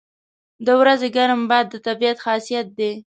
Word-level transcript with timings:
•د 0.65 0.67
ورځې 0.81 1.07
ګرم 1.15 1.41
باد 1.49 1.65
د 1.69 1.75
طبیعت 1.87 2.17
خاصیت 2.25 2.67
دی. 2.79 2.91